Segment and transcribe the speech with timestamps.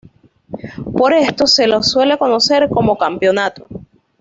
[0.97, 3.67] Por esto se las suele conocer como campeonato.